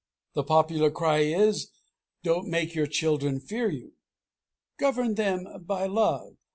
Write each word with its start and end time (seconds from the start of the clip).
The 0.33 0.43
popular 0.43 0.89
cry 0.89 1.19
is, 1.19 1.69
Don't 2.23 2.47
make 2.47 2.73
your 2.73 2.87
children 2.87 3.39
fear 3.39 3.69
you. 3.69 3.93
Govern 4.79 5.13
them 5.13 5.47
by 5.67 5.85
love. 5.85 6.37